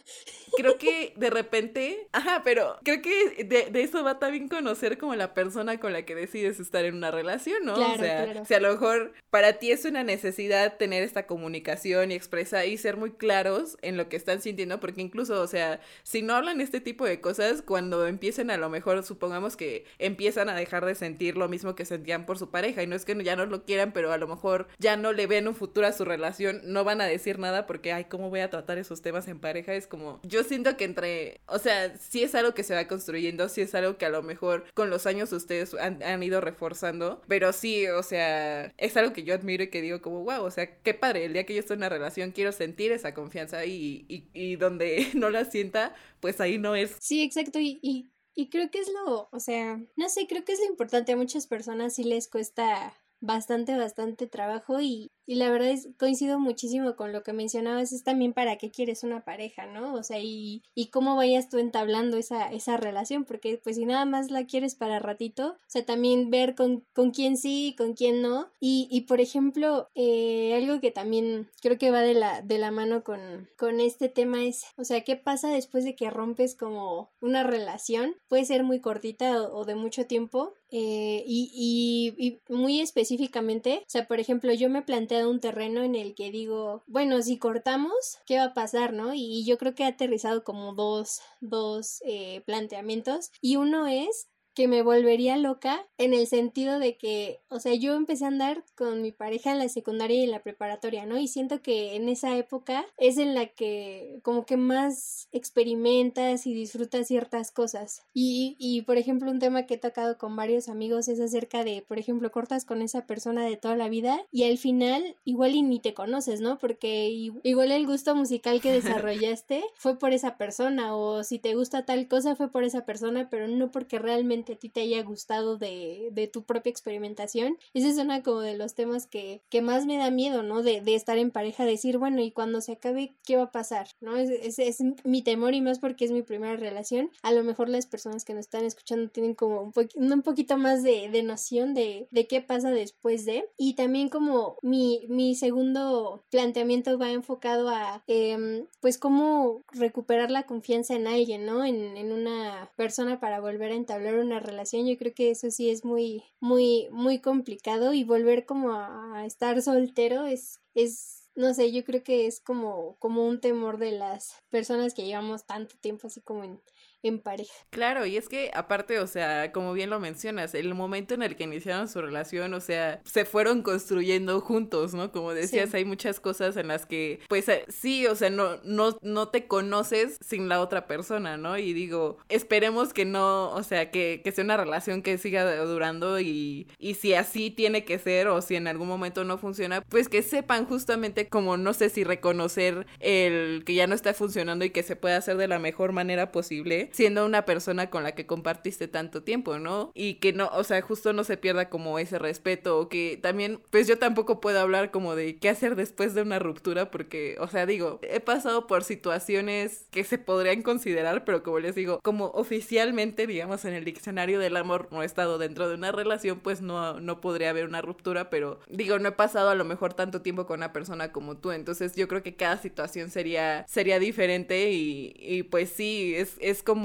[0.57, 5.15] creo que de repente, ajá, pero creo que de, de, eso va también conocer como
[5.15, 7.73] la persona con la que decides estar en una relación, ¿no?
[7.73, 12.15] o sea, si a lo mejor para ti es una necesidad tener esta comunicación y
[12.15, 16.21] expresar y ser muy claros en lo que están sintiendo, porque incluso, o sea, si
[16.21, 20.55] no hablan este tipo de cosas, cuando empiecen a lo mejor, supongamos que empiezan a
[20.55, 23.35] dejar de sentir lo mismo que sentían por su pareja, y no es que ya
[23.35, 26.05] no lo quieran, pero a lo mejor ya no le ven un futuro a su
[26.05, 29.39] relación, no van a decir nada porque, ay, ¿cómo voy a tratar esos temas en
[29.39, 29.73] pareja?
[29.73, 33.49] Es como, yo siento que entre, o sea, sí es algo que se va construyendo,
[33.49, 37.51] sí es algo que a lo mejor con los años ustedes han, ido reforzando, pero
[37.51, 40.79] sí, o sea, es algo que yo admiro y que digo como, wow, o sea,
[40.81, 44.05] qué padre, el día que yo estoy en una relación quiero sentir esa confianza y,
[44.07, 46.95] y, donde no la sienta, pues ahí no es.
[46.99, 50.59] Sí, exacto, y, y creo que es lo, o sea, no sé, creo que es
[50.59, 55.69] lo importante, a muchas personas sí les cuesta bastante, bastante trabajo y, y la verdad
[55.69, 59.93] es, coincido muchísimo con lo que mencionabas, es también para qué quieres una pareja, ¿no?
[59.93, 64.05] O sea, y, y cómo vayas tú entablando esa, esa relación, porque pues si nada
[64.05, 68.21] más la quieres para ratito, o sea, también ver con, con quién sí, con quién
[68.21, 68.51] no.
[68.59, 72.71] Y, y por ejemplo, eh, algo que también creo que va de la, de la
[72.71, 77.11] mano con, con este tema es, o sea, ¿qué pasa después de que rompes como
[77.21, 78.15] una relación?
[78.27, 83.89] Puede ser muy cortita o, o de mucho tiempo, eh, y, y, muy específicamente, o
[83.89, 87.93] sea, por ejemplo, yo me planteado un terreno en el que digo, bueno, si cortamos,
[88.25, 89.13] ¿qué va a pasar, no?
[89.13, 93.29] Y, yo creo que he aterrizado como dos, dos eh, planteamientos.
[93.39, 97.95] Y uno es que me volvería loca en el sentido de que, o sea, yo
[97.95, 101.17] empecé a andar con mi pareja en la secundaria y en la preparatoria, ¿no?
[101.17, 106.53] Y siento que en esa época es en la que como que más experimentas y
[106.53, 108.03] disfrutas ciertas cosas.
[108.13, 111.81] Y, y por ejemplo, un tema que he tocado con varios amigos es acerca de,
[111.81, 115.61] por ejemplo, cortas con esa persona de toda la vida y al final igual y
[115.61, 116.57] ni te conoces, ¿no?
[116.57, 121.85] Porque igual el gusto musical que desarrollaste fue por esa persona o si te gusta
[121.85, 125.57] tal cosa fue por esa persona, pero no porque realmente a ti te haya gustado
[125.57, 127.57] de, de tu propia experimentación.
[127.73, 130.61] Ese es uno como de los temas que, que más me da miedo, ¿no?
[130.61, 133.87] De, de, estar en pareja, decir, bueno, y cuando se acabe, ¿qué va a pasar?
[134.01, 134.17] ¿No?
[134.17, 137.09] Es, es, es, mi temor y más porque es mi primera relación.
[137.21, 140.83] A lo mejor las personas que nos están escuchando tienen como un, un poquito más
[140.83, 143.45] de, de noción de, de, qué pasa después de.
[143.57, 150.43] Y también como mi, mi segundo planteamiento va enfocado a, eh, pues, cómo recuperar la
[150.43, 151.63] confianza en alguien, ¿no?
[151.63, 154.85] En, en una persona para volver a entablar una relación.
[154.87, 159.61] Yo creo que eso sí es muy, muy, muy complicado y volver como a estar
[159.61, 164.35] soltero es, es no sé, yo creo que es como, como un temor de las
[164.49, 166.61] personas que llevamos tanto tiempo así como en,
[167.03, 167.53] en pareja.
[167.69, 171.35] Claro, y es que aparte, o sea, como bien lo mencionas, el momento en el
[171.35, 175.11] que iniciaron su relación, o sea, se fueron construyendo juntos, ¿no?
[175.11, 178.97] Como decías, hay muchas cosas en las que, pues eh, sí, o sea, no, no,
[179.01, 181.57] no te conoces sin la otra persona, ¿no?
[181.57, 186.19] Y digo, esperemos que no, o sea, que, que sea una relación que siga durando
[186.21, 190.07] y, y si así tiene que ser o si en algún momento no funciona, pues
[190.07, 194.69] que sepan justamente como, no sé si reconocer el que ya no está funcionando y
[194.69, 198.25] que se puede hacer de la mejor manera posible siendo una persona con la que
[198.25, 199.91] compartiste tanto tiempo, ¿no?
[199.95, 203.59] Y que no, o sea, justo no se pierda como ese respeto o que también,
[203.71, 207.47] pues yo tampoco puedo hablar como de qué hacer después de una ruptura porque, o
[207.47, 212.27] sea, digo, he pasado por situaciones que se podrían considerar, pero como les digo, como
[212.27, 216.61] oficialmente, digamos, en el diccionario del amor no he estado dentro de una relación, pues
[216.61, 220.21] no, no podría haber una ruptura, pero digo, no he pasado a lo mejor tanto
[220.21, 224.71] tiempo con una persona como tú, entonces yo creo que cada situación sería, sería diferente
[224.71, 226.82] y, y pues sí, es, es como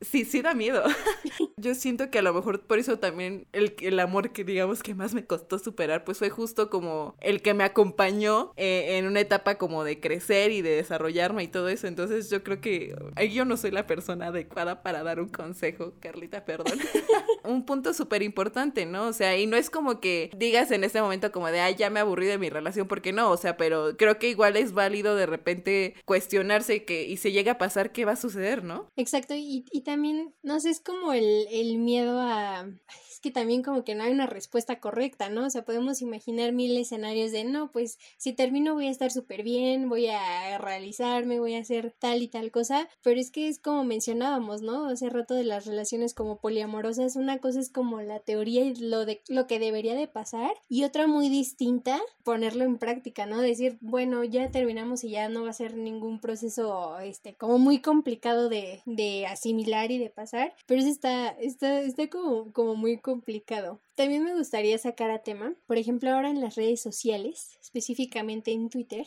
[0.00, 0.82] Sí, sí da miedo.
[1.56, 4.94] Yo siento que a lo mejor por eso también el, el amor que digamos que
[4.94, 9.20] más me costó superar, pues fue justo como el que me acompañó eh, en una
[9.20, 11.86] etapa como de crecer y de desarrollarme y todo eso.
[11.86, 12.94] Entonces yo creo que
[13.32, 16.78] yo no soy la persona adecuada para dar un consejo, Carlita, perdón.
[17.44, 19.06] un punto súper importante, ¿no?
[19.06, 21.90] O sea, y no es como que digas en este momento como de, ay, ya
[21.90, 25.16] me aburrí de mi relación, porque no, o sea, pero creo que igual es válido
[25.16, 28.88] de repente cuestionarse que, y se llega a pasar, ¿qué va a suceder, no?
[28.96, 32.68] Exacto, y, y también, no sé, es como el, el miedo a
[33.20, 35.46] que también como que no hay una respuesta correcta, ¿no?
[35.46, 39.42] O sea, podemos imaginar mil escenarios de, no, pues si termino voy a estar súper
[39.42, 43.58] bien, voy a realizarme, voy a hacer tal y tal cosa, pero es que es
[43.58, 44.86] como mencionábamos, ¿no?
[44.86, 49.04] Hace rato de las relaciones como poliamorosas, una cosa es como la teoría y lo,
[49.04, 53.40] de, lo que debería de pasar y otra muy distinta, ponerlo en práctica, ¿no?
[53.40, 57.80] Decir, bueno, ya terminamos y ya no va a ser ningún proceso, este, como muy
[57.80, 62.98] complicado de, de asimilar y de pasar, pero eso está, está, está como, como muy
[62.98, 63.17] complicado.
[63.94, 68.70] También me gustaría sacar a tema, por ejemplo, ahora en las redes sociales, específicamente en
[68.70, 69.06] Twitter,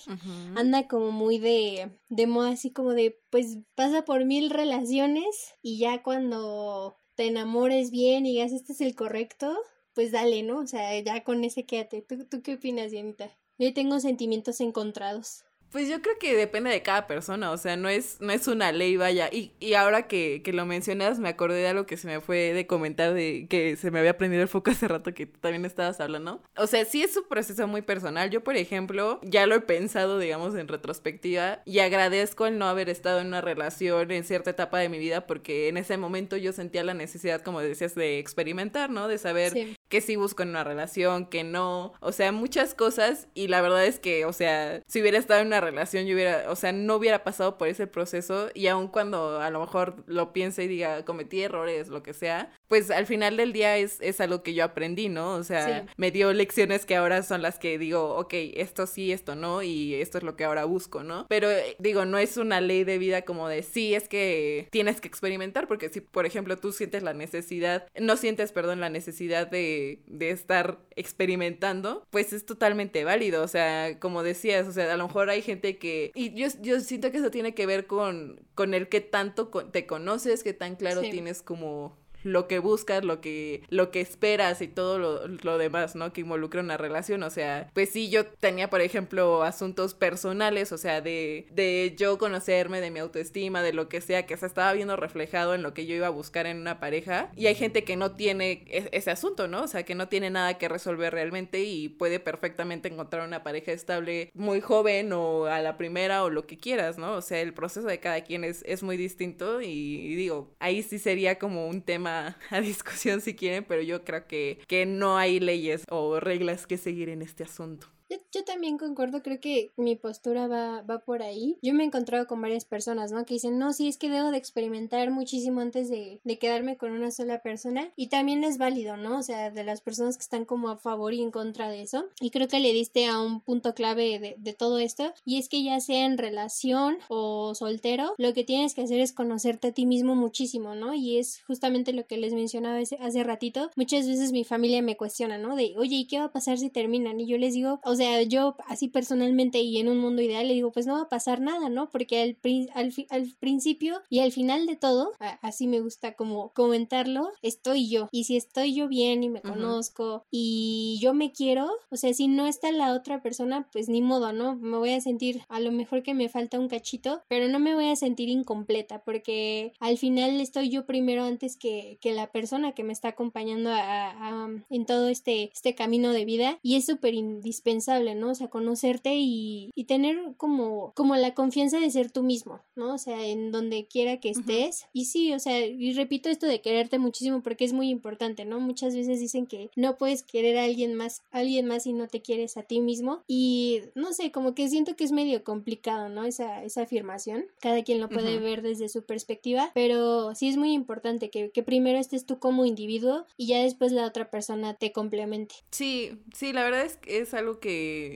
[0.55, 5.79] anda como muy de, de moda, así como de, pues pasa por mil relaciones y
[5.79, 9.57] ya cuando te enamores bien y digas este es el correcto,
[9.93, 10.59] pues dale, ¿no?
[10.59, 12.01] O sea, ya con ese quédate.
[12.01, 13.31] ¿Tú, tú qué opinas, Dianita?
[13.57, 15.43] Yo tengo sentimientos encontrados.
[15.71, 18.73] Pues yo creo que depende de cada persona, o sea, no es, no es una
[18.73, 19.29] ley, vaya.
[19.31, 22.51] Y, y ahora que, que, lo mencionas, me acordé de algo que se me fue
[22.53, 26.01] de comentar, de que se me había prendido el foco hace rato que también estabas
[26.01, 26.41] hablando.
[26.57, 28.29] O sea, sí es un proceso muy personal.
[28.29, 32.89] Yo, por ejemplo, ya lo he pensado, digamos, en retrospectiva, y agradezco el no haber
[32.89, 36.51] estado en una relación en cierta etapa de mi vida, porque en ese momento yo
[36.51, 39.07] sentía la necesidad, como decías, de experimentar, ¿no?
[39.07, 39.77] De saber sí.
[39.87, 41.93] qué sí busco en una relación, qué no.
[42.01, 45.47] O sea, muchas cosas, y la verdad es que, o sea, si hubiera estado en
[45.47, 49.39] una relación yo hubiera, o sea, no hubiera pasado por ese proceso y aun cuando
[49.39, 53.35] a lo mejor lo piense y diga cometí errores, lo que sea, pues al final
[53.35, 55.33] del día es, es algo que yo aprendí, ¿no?
[55.33, 55.89] O sea, sí.
[55.97, 59.95] me dio lecciones que ahora son las que digo, ok, esto sí, esto no y
[59.95, 61.25] esto es lo que ahora busco, ¿no?
[61.27, 65.09] Pero digo, no es una ley de vida como de sí, es que tienes que
[65.09, 70.03] experimentar porque si, por ejemplo, tú sientes la necesidad, no sientes, perdón, la necesidad de,
[70.07, 75.07] de estar experimentando, pues es totalmente válido, o sea, como decías, o sea, a lo
[75.07, 76.13] mejor hay gente que...
[76.15, 79.85] Y yo, yo siento que eso tiene que ver con, con el que tanto te
[79.85, 81.11] conoces, que tan claro sí.
[81.11, 85.95] tienes como lo que buscas, lo que, lo que esperas y todo lo, lo demás,
[85.95, 86.13] ¿no?
[86.13, 87.23] Que involucra una relación.
[87.23, 92.17] O sea, pues sí, yo tenía, por ejemplo, asuntos personales, o sea, de, de yo
[92.17, 95.73] conocerme, de mi autoestima, de lo que sea, que se estaba viendo reflejado en lo
[95.73, 97.31] que yo iba a buscar en una pareja.
[97.35, 99.63] Y hay gente que no tiene e, ese asunto, ¿no?
[99.63, 103.71] O sea, que no tiene nada que resolver realmente y puede perfectamente encontrar una pareja
[103.71, 107.13] estable muy joven o a la primera o lo que quieras, ¿no?
[107.13, 110.83] O sea, el proceso de cada quien es, es muy distinto y, y digo, ahí
[110.83, 112.10] sí sería como un tema
[112.49, 116.77] a discusión si quieren, pero yo creo que, que no hay leyes o reglas que
[116.77, 117.87] seguir en este asunto.
[118.31, 121.57] Yo, también concuerdo, creo que mi postura va, va por ahí.
[121.61, 123.25] Yo me he encontrado con varias personas, ¿no?
[123.25, 126.91] Que dicen, no, sí, es que debo de experimentar muchísimo antes de, de quedarme con
[126.91, 127.91] una sola persona.
[127.95, 129.19] Y también es válido, ¿no?
[129.19, 132.05] O sea, de las personas que están como a favor y en contra de eso.
[132.19, 135.13] Y creo que le diste a un punto clave de, de todo esto.
[135.23, 139.13] Y es que ya sea en relación o soltero, lo que tienes que hacer es
[139.13, 140.93] conocerte a ti mismo muchísimo, ¿no?
[140.93, 143.69] Y es justamente lo que les mencionaba hace, hace ratito.
[143.75, 145.55] Muchas veces mi familia me cuestiona, ¿no?
[145.55, 147.19] De, oye, ¿y qué va a pasar si terminan?
[147.19, 150.47] Y yo les digo, o sea, sea, yo así personalmente y en un mundo ideal
[150.47, 151.89] le digo, pues no va a pasar nada, ¿no?
[151.89, 152.37] Porque al,
[152.73, 155.11] al, al principio y al final de todo,
[155.41, 158.09] así me gusta como comentarlo, estoy yo.
[158.11, 162.27] Y si estoy yo bien y me conozco y yo me quiero, o sea, si
[162.27, 164.55] no está la otra persona, pues ni modo, ¿no?
[164.55, 167.75] Me voy a sentir a lo mejor que me falta un cachito, pero no me
[167.75, 172.71] voy a sentir incompleta porque al final estoy yo primero antes que, que la persona
[172.73, 177.13] que me está acompañando a, en todo este, este camino de vida y es súper
[177.13, 178.31] indispensable ¿no?
[178.31, 182.93] O sea, conocerte y, y, tener como, como la confianza de ser tú mismo, ¿no?
[182.93, 184.85] O sea, en donde quiera que estés.
[184.93, 188.59] Y sí, o sea, y repito esto de quererte muchísimo porque es muy importante, ¿no?
[188.59, 192.07] Muchas veces dicen que no puedes querer a alguien más, a alguien más si no
[192.07, 193.23] te quieres a ti mismo.
[193.27, 196.23] Y no sé, como que siento que es medio complicado, ¿no?
[196.23, 197.45] Esa, esa afirmación.
[197.59, 201.63] Cada quien lo puede ver desde su perspectiva, pero sí es muy importante que, que
[201.63, 205.55] primero estés tú como individuo y ya después la otra persona te complemente.
[205.71, 207.70] Sí, sí, la verdad es que es algo que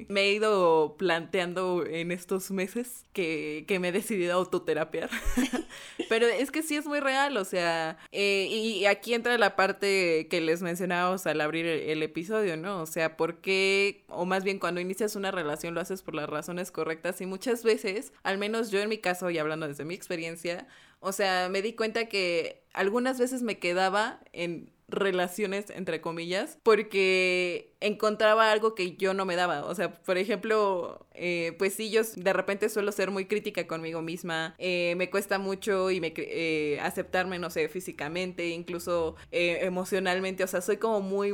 [0.10, 5.10] me he ido planteando en estos meses que, que me he decidido a autoterapiar.
[6.10, 10.28] Pero es que sí es muy real, o sea, eh, y aquí entra la parte
[10.30, 12.82] que les mencionábamos al abrir el, episodio, ¿no?
[12.82, 16.30] O sea, ¿por qué, o más bien cuando inicias una relación lo haces por las
[16.30, 17.22] razones correctas?
[17.22, 20.68] Y muchas veces, al menos yo en mi caso, y hablando desde mi experiencia,
[21.00, 27.74] o sea, me di cuenta que algunas veces me quedaba en relaciones, entre comillas, porque
[27.80, 29.66] encontraba algo que yo no me daba.
[29.66, 34.02] O sea, por ejemplo, eh, pues sí, yo de repente suelo ser muy crítica conmigo
[34.02, 34.56] misma.
[34.58, 40.44] Eh, me cuesta mucho y me eh, aceptarme, no sé, físicamente, incluso emocionalmente.
[40.44, 41.34] O sea, soy como muy...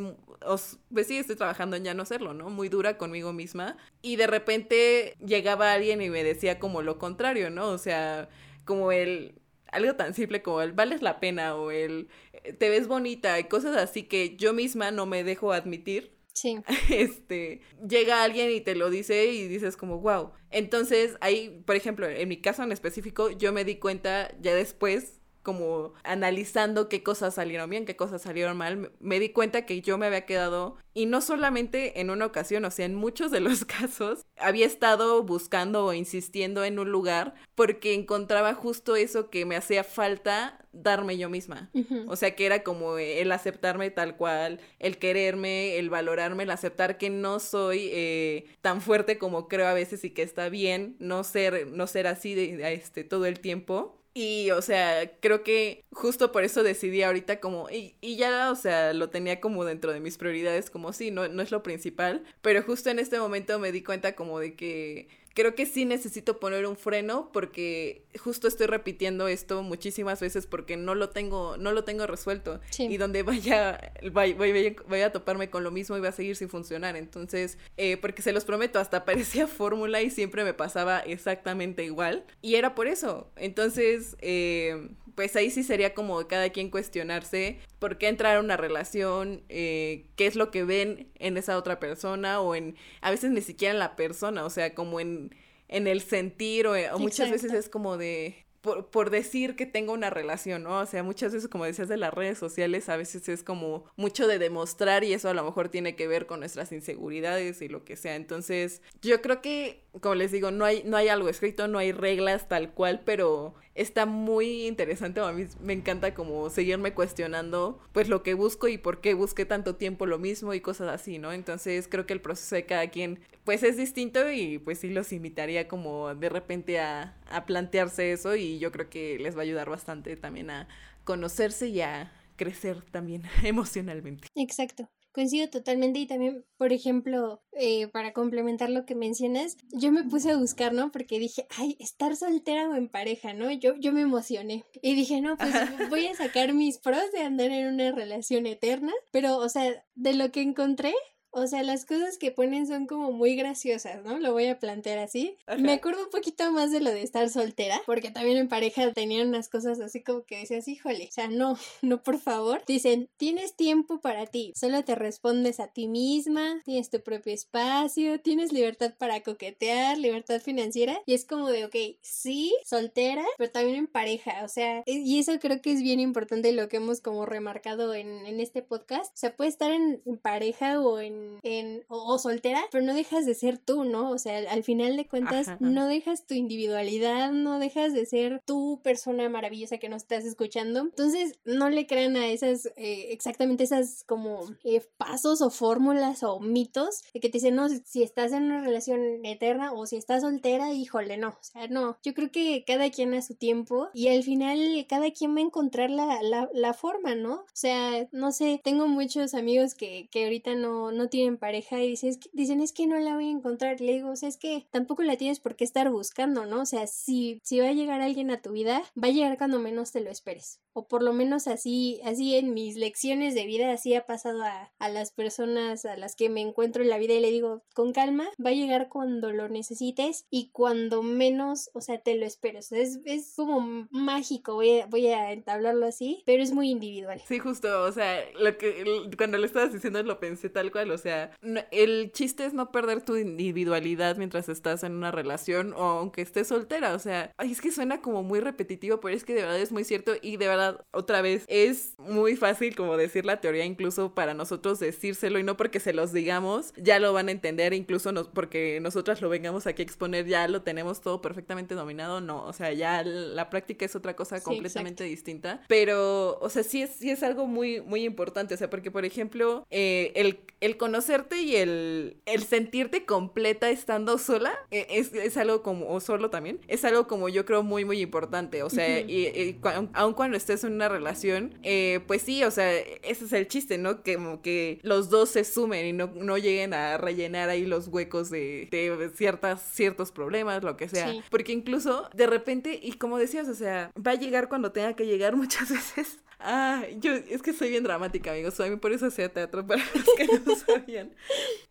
[0.94, 2.50] pues sí, estoy trabajando en ya no serlo, ¿no?
[2.50, 3.78] Muy dura conmigo misma.
[4.02, 7.70] Y de repente llegaba alguien y me decía como lo contrario, ¿no?
[7.70, 8.30] O sea,
[8.66, 9.36] como el
[9.72, 12.10] algo tan simple como el vales la pena o el
[12.58, 16.12] te ves bonita y cosas así que yo misma no me dejo admitir.
[16.34, 16.60] Sí.
[16.90, 20.32] Este, llega alguien y te lo dice y dices como, wow.
[20.50, 25.21] Entonces, ahí, por ejemplo, en mi caso en específico, yo me di cuenta ya después
[25.44, 29.98] como analizando qué cosas salieron bien, qué cosas salieron mal, me di cuenta que yo
[29.98, 33.66] me había quedado, y no solamente en una ocasión, o sea, en muchos de los
[33.66, 39.56] casos, había estado buscando o insistiendo en un lugar porque encontraba justo eso que me
[39.56, 41.70] hacía falta darme yo misma.
[42.08, 46.98] O sea, que era como el aceptarme tal cual, el quererme, el valorarme, el aceptar
[46.98, 51.24] que no soy eh, tan fuerte como creo a veces y que está bien no
[51.24, 54.01] ser, no ser así de, este, todo el tiempo.
[54.14, 58.56] Y, o sea, creo que justo por eso decidí ahorita como, y, y, ya, o
[58.56, 62.24] sea, lo tenía como dentro de mis prioridades, como sí, no, no es lo principal,
[62.42, 66.40] pero justo en este momento me di cuenta como de que creo que sí necesito
[66.40, 71.72] poner un freno porque justo estoy repitiendo esto muchísimas veces porque no lo tengo, no
[71.72, 72.60] lo tengo resuelto.
[72.78, 76.96] Y donde vaya, vaya, a toparme con lo mismo y va a seguir sin funcionar.
[76.96, 82.26] Entonces, eh, porque se los prometo, hasta parecía fórmula y siempre me pasaba exactamente igual.
[82.42, 83.32] Y era por eso.
[83.36, 88.58] Entonces, eh, pues ahí sí sería como cada quien cuestionarse por qué entrar a una
[88.58, 93.32] relación, eh, qué es lo que ven en esa otra persona o en, a veces
[93.32, 95.31] ni siquiera en la persona, o sea, como en,
[95.72, 99.94] en el sentir o, o muchas veces es como de, por, por, decir que tengo
[99.94, 100.80] una relación, ¿no?
[100.80, 104.28] O sea, muchas veces, como decías de las redes sociales, a veces es como mucho
[104.28, 107.84] de demostrar y eso a lo mejor tiene que ver con nuestras inseguridades y lo
[107.84, 108.16] que sea.
[108.16, 111.92] Entonces, yo creo que, como les digo, no hay, no hay algo escrito, no hay
[111.92, 115.22] reglas tal cual, pero está muy interesante.
[115.22, 119.46] A mí me encanta como seguirme cuestionando pues lo que busco y por qué busqué
[119.46, 121.32] tanto tiempo lo mismo y cosas así, ¿no?
[121.32, 123.20] Entonces creo que el proceso de cada quien
[123.52, 128.38] pues es distinto y pues sí los invitaría como de repente a, a plantearse eso
[128.38, 130.70] y yo creo que les va a ayudar bastante también a
[131.04, 134.30] conocerse y a crecer también emocionalmente.
[134.36, 134.90] Exacto.
[135.12, 140.32] Coincido totalmente y también, por ejemplo, eh, para complementar lo que mencionas, yo me puse
[140.32, 140.90] a buscar, ¿no?
[140.90, 143.52] Porque dije, ay, estar soltera o en pareja, ¿no?
[143.52, 145.52] Yo, yo me emocioné y dije, no, pues
[145.90, 150.14] voy a sacar mis pros de andar en una relación eterna, pero, o sea, de
[150.14, 150.94] lo que encontré,
[151.32, 154.20] o sea, las cosas que ponen son como muy graciosas, ¿no?
[154.20, 155.38] Lo voy a plantear así.
[155.58, 159.30] Me acuerdo un poquito más de lo de estar soltera, porque también en pareja tenían
[159.30, 162.64] unas cosas así como que decías, híjole, o sea, no, no, por favor.
[162.68, 168.20] Dicen, tienes tiempo para ti, solo te respondes a ti misma, tienes tu propio espacio,
[168.20, 173.78] tienes libertad para coquetear, libertad financiera, y es como de, ok, sí, soltera, pero también
[173.78, 177.26] en pareja, o sea, y eso creo que es bien importante lo que hemos como
[177.26, 179.14] remarcado en, en este podcast.
[179.14, 183.34] O sea, puede estar en pareja o en en, o, soltera, pero no dejas de
[183.34, 184.12] ser tú, ¿no?
[184.12, 188.82] O sea, al final de cuentas, no dejas tu individualidad, no dejas de ser tu
[188.84, 190.82] persona maravillosa que nos estás escuchando.
[190.82, 196.40] Entonces, no le crean a esas, eh, exactamente esas como eh, pasos o fórmulas o
[196.40, 200.22] mitos de que te dicen, no, si estás en una relación eterna o si estás
[200.22, 201.98] soltera, híjole, no, o sea, no.
[202.04, 205.44] Yo creo que cada quien a su tiempo y al final cada quien va a
[205.44, 207.34] encontrar la, la, la forma, ¿no?
[207.34, 211.88] O sea, no sé, tengo muchos amigos que, que ahorita no, no tienen pareja y
[211.90, 213.80] dices, dicen es que no la voy a encontrar.
[213.80, 216.62] Le digo, o sea, es que tampoco la tienes por qué estar buscando, ¿no?
[216.62, 219.60] O sea, si, si va a llegar alguien a tu vida, va a llegar cuando
[219.60, 223.72] menos te lo esperes o por lo menos así, así en mis lecciones de vida,
[223.72, 227.14] así ha pasado a, a, las personas a las que me encuentro en la vida
[227.14, 231.82] y le digo, con calma, va a llegar cuando lo necesites y cuando menos, o
[231.82, 232.72] sea, te lo esperes.
[232.72, 237.22] Es, es como mágico, voy a, voy a entablarlo así, pero es muy individual.
[237.28, 240.98] Sí, justo, o sea, lo que cuando lo estabas diciendo lo pensé tal cual, o
[240.98, 241.32] sea,
[241.72, 246.48] el chiste es no perder tu individualidad mientras estás en una relación o aunque estés
[246.48, 249.72] soltera, o sea, es que suena como muy repetitivo, pero es que de verdad es
[249.72, 250.61] muy cierto y de verdad
[250.92, 255.58] otra vez, es muy fácil como decir la teoría incluso para nosotros decírselo y no
[255.58, 259.68] porque se los digamos, ya lo van a entender, incluso nos, porque nosotras lo vengamos
[259.68, 263.86] aquí a exponer, ya lo tenemos todo perfectamente dominado, no, o sea, ya la práctica
[263.86, 268.04] es otra cosa completamente distinta, pero, o sea, sí es, sí es algo muy, muy
[268.04, 273.70] importante, o sea, porque, por ejemplo, eh, el, el, conocerte y el, el sentirte completa
[273.70, 277.64] estando sola eh, es, es, algo como, o solo también, es algo como yo creo
[277.64, 279.60] muy, muy importante, o sea, y, y,
[279.94, 283.78] aun cuando estés en una relación, eh, pues sí, o sea, ese es el chiste,
[283.78, 284.04] ¿no?
[284.04, 287.88] Que como que los dos se sumen y no, no lleguen a rellenar ahí los
[287.88, 291.14] huecos de, de ciertas, ciertos problemas, lo que sea.
[291.30, 295.06] Porque incluso de repente, y como decías, o sea, va a llegar cuando tenga que
[295.06, 296.20] llegar muchas veces.
[296.44, 298.60] Ah, yo es que soy bien dramática, amigos.
[298.60, 301.14] A mí por eso hacía teatro para los que no sabían.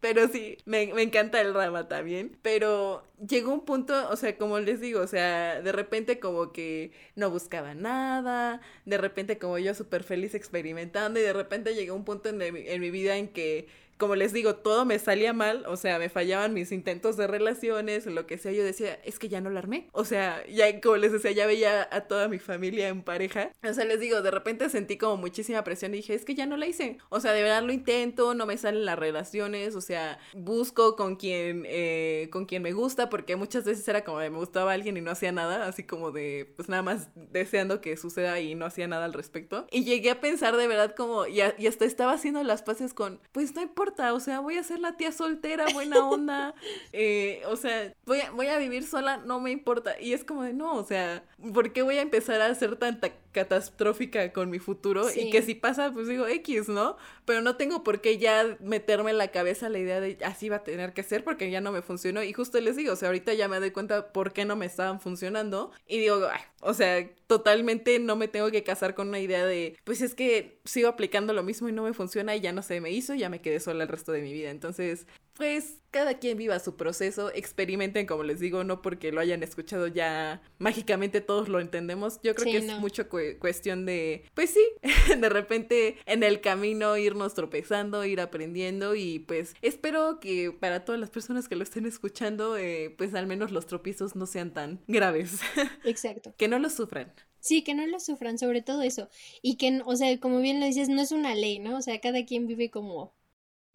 [0.01, 2.39] Pero sí, me, me encanta el drama también.
[2.43, 6.93] Pero llegó un punto, o sea, como les digo, o sea, de repente como que
[7.17, 12.05] no buscaba nada, de repente como yo súper feliz experimentando y de repente llegó un
[12.05, 13.69] punto en, en mi vida en que
[14.01, 18.07] como les digo, todo me salía mal, o sea, me fallaban mis intentos de relaciones,
[18.07, 19.89] lo que sea, yo decía, es que ya no la armé.
[19.93, 23.53] O sea, ya como les decía, ya veía a toda mi familia en pareja.
[23.63, 26.47] O sea, les digo, de repente sentí como muchísima presión y dije, es que ya
[26.47, 26.99] no la hice.
[27.11, 31.17] O sea, de verdad lo intento, no me salen las relaciones, o sea, busco con
[31.17, 34.97] quien, eh, con quien me gusta, porque muchas veces era como de me gustaba alguien
[34.97, 38.65] y no hacía nada, así como de, pues nada más deseando que suceda y no
[38.65, 39.67] hacía nada al respecto.
[39.71, 43.21] Y llegué a pensar de verdad como, y, y hasta estaba haciendo las paces con,
[43.33, 46.55] pues no importa o sea, voy a ser la tía soltera, buena onda,
[46.93, 50.01] eh, o sea, voy a, voy a vivir sola, no me importa.
[50.01, 51.23] Y es como de, no, o sea,
[51.53, 55.07] ¿por qué voy a empezar a ser tanta catastrófica con mi futuro?
[55.15, 56.97] Y que si pasa, pues digo X, ¿no?
[57.25, 60.57] Pero no tengo por qué ya meterme en la cabeza la idea de así va
[60.57, 62.23] a tener que ser porque ya no me funcionó.
[62.23, 64.67] Y justo les digo, o sea, ahorita ya me doy cuenta por qué no me
[64.67, 65.71] estaban funcionando.
[65.87, 69.77] Y digo, ay, o sea, totalmente no me tengo que casar con una idea de,
[69.85, 72.81] pues es que sigo aplicando lo mismo y no me funciona y ya no se
[72.81, 74.51] me hizo, ya me quedé sola el resto de mi vida.
[74.51, 79.43] Entonces, pues cada quien viva su proceso, experimenten, como les digo, no porque lo hayan
[79.43, 82.21] escuchado ya mágicamente todos lo entendemos.
[82.23, 84.65] Yo creo que es mucho cuestión de, pues sí,
[85.19, 91.01] de repente en el camino irnos tropezando, ir aprendiendo y pues espero que para todas
[91.01, 94.81] las personas que lo estén escuchando, eh, pues al menos los tropiezos no sean tan
[94.87, 95.41] graves.
[95.85, 96.35] Exacto.
[96.37, 97.13] que no los sufran.
[97.41, 99.09] Sí, que no lo sufran, sobre todo eso.
[99.41, 101.79] Y que, o sea, como bien lo dices, no es una ley, ¿no?
[101.79, 103.15] O sea, cada quien vive como,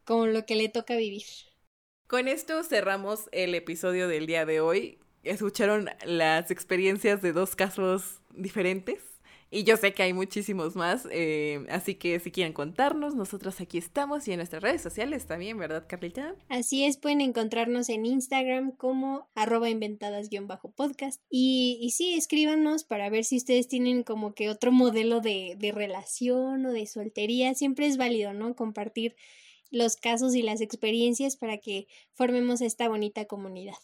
[0.05, 1.23] como lo que le toca vivir.
[2.07, 4.99] Con esto cerramos el episodio del día de hoy.
[5.23, 9.01] Escucharon las experiencias de dos casos diferentes
[9.51, 13.77] Y yo sé que hay muchísimos más, eh, así que si quieren contarnos, nosotros aquí
[13.77, 16.35] estamos y en nuestras redes sociales también, ¿verdad, Carlita?
[16.49, 21.21] Así es, pueden encontrarnos en Instagram como arroba inventadas-podcast.
[21.29, 25.71] Y, y sí, escríbanos para ver si ustedes tienen como que otro modelo de, de
[25.71, 27.53] relación o de soltería.
[27.55, 28.55] Siempre es válido, ¿no?
[28.55, 29.15] Compartir
[29.75, 33.75] los casos y las experiencias para que formemos esta bonita comunidad.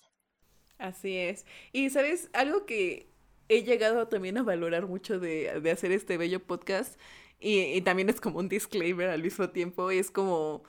[0.78, 1.46] Así es.
[1.74, 3.08] Y sabes, algo que
[3.50, 6.98] he llegado también a valorar mucho de, de hacer este bello podcast
[7.40, 10.64] y, y, también es como un disclaimer al mismo tiempo, es como,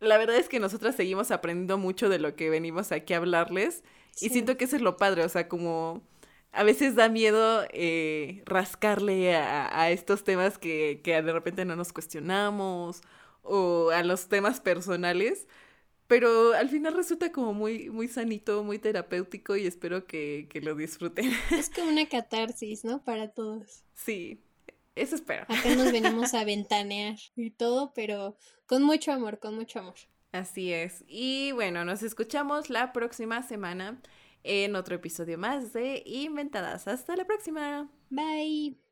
[0.00, 3.82] la verdad es que nosotras seguimos aprendiendo mucho de lo que venimos aquí a hablarles
[4.12, 4.26] sí.
[4.26, 6.02] y siento que eso es lo padre, o sea, como
[6.52, 11.76] a veces da miedo eh, rascarle a, a, estos temas que, que de repente no
[11.76, 13.02] nos cuestionamos
[13.46, 15.46] o a los temas personales,
[16.06, 20.74] pero al final resulta como muy, muy sanito, muy terapéutico y espero que, que, lo
[20.74, 21.30] disfruten.
[21.50, 23.02] Es como una catarsis, ¿no?
[23.02, 23.82] Para todos.
[23.94, 24.40] Sí,
[24.94, 25.42] eso espero.
[25.48, 28.36] Acá nos venimos a ventanear y todo, pero
[28.66, 29.96] con mucho amor, con mucho amor.
[30.32, 31.04] Así es.
[31.08, 34.00] Y bueno, nos escuchamos la próxima semana
[34.42, 36.86] en otro episodio más de Inventadas.
[36.88, 37.90] Hasta la próxima.
[38.10, 38.85] Bye.